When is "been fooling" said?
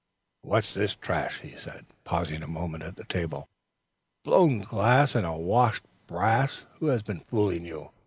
7.03-7.65